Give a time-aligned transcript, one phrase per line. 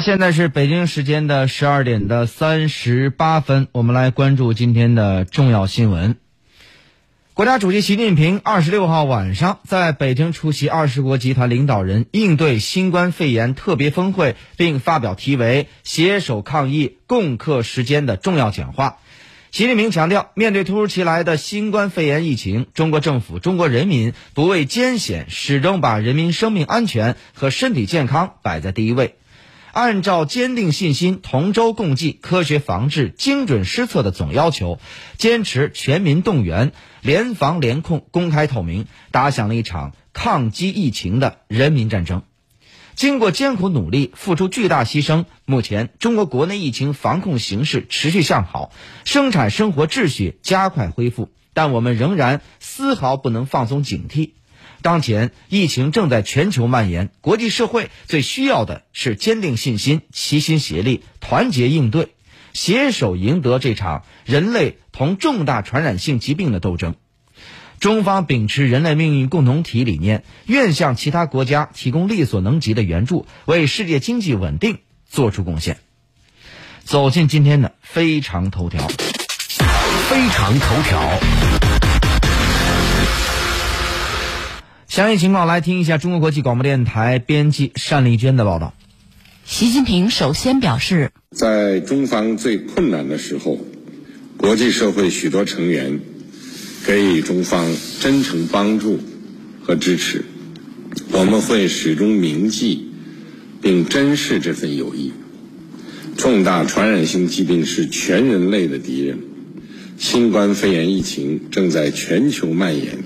[0.00, 6.16] 现在是北京时间的十二点的三十八分，我们来关注今天的重要新闻。
[7.34, 18.98] 国家主席习近平二十六号晚上在北京出席二十国集团领导人应对新冠肺炎特别峰会，并发表题为“携手抗疫，共克时艰”的重要讲话。
[19.50, 29.16] 习近平强调，面对突如其来的新冠肺炎疫情，中国政府、中国人民不畏艰险，始终把人民生命安全和身体健康摆在第一位。
[29.78, 34.80] 按照坚定信心、同舟共济、科学防治、精准施策的总要求，
[35.18, 42.24] 坚持全民动员、联防联控、公开透明，打响了一场抗击疫情的人民战争。
[42.96, 48.72] 经过艰苦努力、付出巨大牺牲，目前中国国内疫情防控形势持续向好，
[49.04, 51.30] 生产生活秩序加快恢复。
[51.54, 54.30] 但我们仍然丝毫不能放松警惕。
[54.82, 62.14] 当前疫情正在全球蔓延，国际社会最需要的是坚定信心、齐心协力、团结应对，
[62.52, 66.94] 携手赢得这场人类同重大传染性疾病的斗争。
[67.80, 75.78] 中方秉持人类命运共同体理念，愿向其他国家提供力所能及的援助，为世界经济稳定做出贡献。
[76.84, 78.88] 走进今天的非常头条，
[80.08, 81.57] 非常头条。
[84.98, 88.74] 详细情况来听一下中国国际广播电台编辑单丽娟的报道。
[89.44, 93.60] 习近平首先表示，在中方最困难的时候，
[94.36, 96.00] 国际社会许多成员
[96.84, 97.64] 给予中方
[98.00, 98.98] 真诚帮助
[99.62, 100.24] 和支持，
[101.12, 102.90] 我们会始终铭记
[103.62, 105.12] 并珍视这份友谊。
[106.16, 109.20] 重大传染性疾病是全人类的敌人，
[109.96, 112.98] 新冠肺炎疫情正在全球蔓延。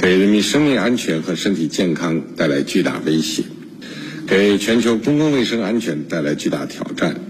[0.00, 3.42] 给人民生命安全和身体健康带来巨大威胁，
[4.28, 7.20] 给全球公共卫生安全带来巨大挑战。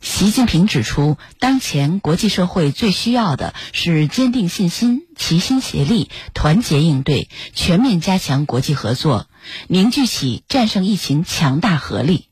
[0.00, 9.26] 习近平指出，当前国际社会最需要的是坚定信心、齐心协力、团结应对，全面加强国际合作，
[9.66, 12.26] 凝聚起战胜疫情强大合力。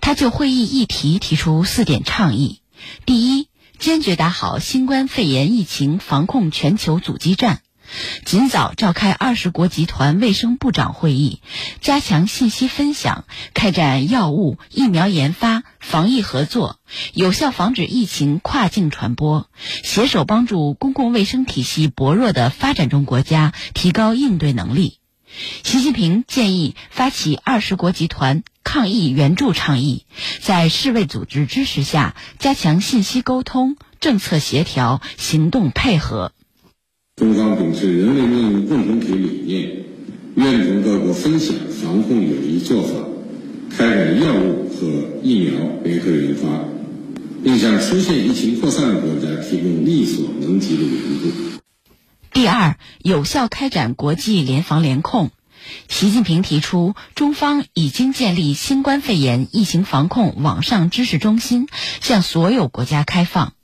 [0.00, 2.60] 他就会议议题提出四点倡议：
[3.04, 7.60] 第一，坚决打好新冠肺炎疫情防控全球阻击战。
[8.24, 11.40] 尽早召开二十国集团卫生部长会议，
[11.80, 16.78] 加强信息分享，开展药物、疫苗研发、防疫合作，
[17.14, 19.48] 有效防止疫情跨境传播，
[19.82, 24.98] 携手帮助公共卫生体系薄弱的发展中国家提高应对能力。
[25.62, 30.06] 习近平建议发起二十国集团抗疫援助倡议，
[30.40, 36.32] 在世卫组织支持下，加强信息沟通、政策协调、行动配合。
[37.18, 39.84] 中方秉持人类命运共同体理念，
[40.36, 42.94] 愿同各国分享防控有益做法，
[43.76, 44.86] 开展药物和
[45.20, 46.46] 疫苗联合研发，
[47.42, 51.58] 并向出现疫情扩散的国家提供力所能及的援助。
[52.32, 55.32] 第二，有效开展国际联防联控。
[55.88, 61.66] 习近平提出，中方已经建立新冠肺炎疫情防控网上知识中心，
[62.00, 63.54] 向所有国家开放，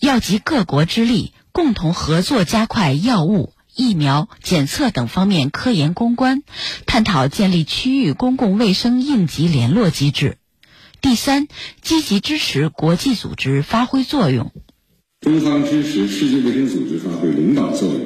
[0.00, 1.32] 要集各国之力。
[1.54, 6.42] 共同合作，加快药物、疫苗、检测等方面科研攻关，
[6.84, 10.36] 探讨建立区域公共卫生应急联络机制。
[11.00, 11.46] 第三，
[11.80, 14.50] 积极支持国际组织发挥作用。
[15.20, 18.00] 中方支持世界卫生组织发挥领导作用，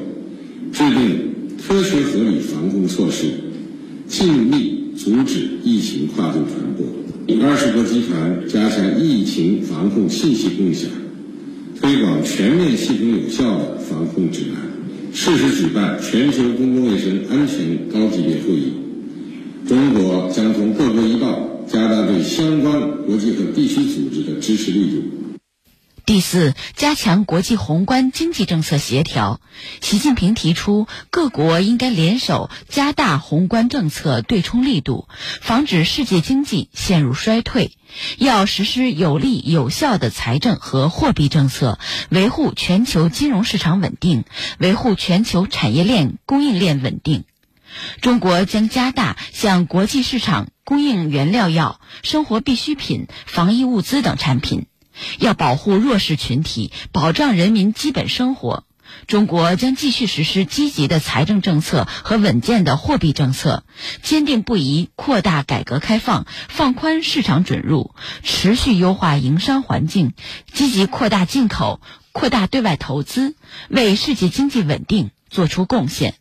[0.71, 3.33] 制定科学合理防控措施，
[4.09, 6.87] 尽力阻止疫情跨境传播。
[7.49, 10.91] 二十国集团加强疫情防控信息共享。
[11.81, 14.61] 推广全面、系统、有效的防控指南，
[15.15, 18.73] 适时举办全球公共卫生安全高级别会议。
[19.69, 25.03] 中国将同各国一道，加大对相关国际和地区组织的支持力度。
[26.05, 29.41] 第四，加强国际宏观经济政策协调。
[29.81, 35.07] 习近平提出，各国应该联手加大宏观政策对冲力度，
[35.43, 37.73] 防止世界经济陷入衰退。
[38.19, 41.79] 要实施有力有效的财政和货币政策，
[42.11, 44.25] 维护全球金融市场稳定，
[44.59, 47.25] 维护全球产业链供应链稳定。
[48.01, 54.67] 中国将加大向国际市场供应原料药、生活必需品、防疫物资等产品。
[55.19, 58.65] 要保护弱势群体，保障人民基本生活。
[59.07, 63.65] 中国将继续实施积极的财政政策和稳健的货币政策，
[64.03, 70.13] 坚定不移扩大改革开放，放宽市场准入，持续优化营商环境，
[70.53, 71.81] 积极扩大进口，
[72.13, 73.35] 扩大对外投资，
[73.69, 76.15] 为世界经济稳定作出贡献。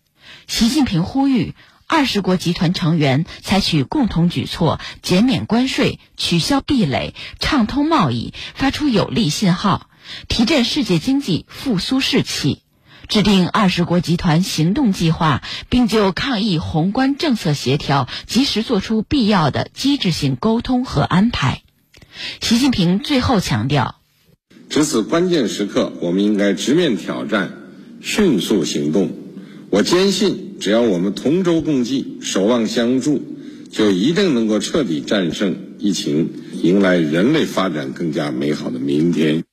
[0.48, 1.56] 习近平呼吁。
[1.90, 9.90] 二十国集团成员采取共同举措，减免关税、取消壁垒、畅通贸易，发出有力信号，
[10.28, 12.62] 提振世界经济复苏士气。
[13.08, 21.62] 制定二十国集团行动计划，并就抗疫宏观政策协调及时做出必要的机制性沟通和安排。
[22.42, 24.02] 习近平最后强调，
[24.70, 27.54] 值此关键时刻，我们应该直面挑战，
[28.02, 29.12] 迅速行动。
[29.70, 33.22] 我坚信，只要我们同舟共济、守望相助，
[33.72, 36.30] 就一定能够彻底战胜疫情，
[36.62, 39.46] 迎来人类发展更加美好的明天。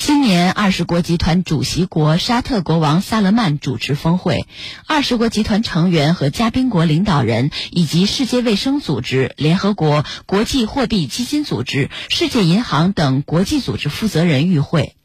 [0.00, 4.46] 今年二十国集团主席国沙特国王萨勒曼主持峰会，
[4.86, 14.96] 二十国集团成员和嘉宾国领导人以及世界卫生组织、联合国、国际货币基金组织、世界银行等国际组织负责人与会。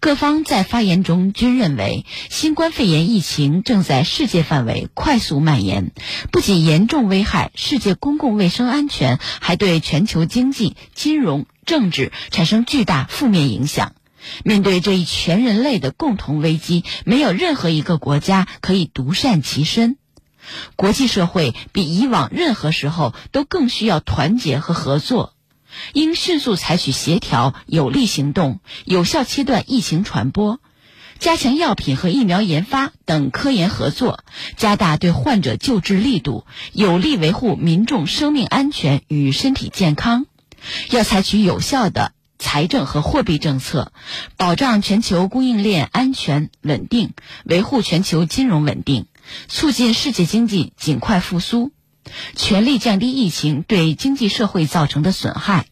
[0.00, 5.92] 各方在发言中均认为，新冠肺炎疫情正在世界范围快速蔓延，
[6.30, 13.94] 不仅严重危害世界公共卫生安全，还对全球经济、金融、政治产生巨大负面影响。
[14.44, 19.96] 面对这一全人类的共同危机，没有任何一个国家可以独善其身。
[20.76, 25.34] 国际社会比以往任何时候都更需要团结和合作，
[25.92, 30.60] 应迅速采取协调有力行动，有效切断疫情传播，
[31.18, 34.20] 加强药品和疫苗研发等科研合作，
[34.56, 40.26] 加大对患者救治力度，有力维护民众生命安全与身体健康。
[40.90, 42.12] 要采取有效的。
[42.38, 43.92] 财政和货币政策，
[44.36, 47.12] 保障全球供应链安全稳定，
[47.44, 49.06] 维护全球金融稳定，
[49.48, 51.72] 促进世界经济尽快复苏，
[52.34, 55.66] 全力降低疫情对经济社会造成的损害。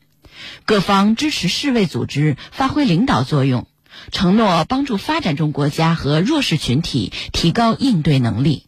[0.64, 3.66] 各方支持世卫组织发挥领导作用，
[4.10, 8.66] 承诺帮助发展中国家和弱势群体提高应对能力。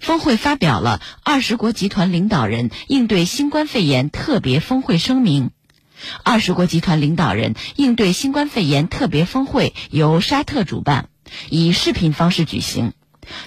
[0.00, 5.50] 峰会发表了二十国集团领导人应对新冠肺炎特别峰会声明。
[6.22, 11.08] 二十国集团领导人应对新冠肺炎特别峰会由沙特主办，
[11.50, 12.92] 以视频方式举行，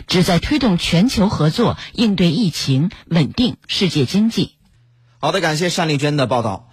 [0.07, 4.57] 旨在推动全球合作应对疫情，稳定世界经济。
[5.19, 6.70] 好的，感谢单丽娟的报道。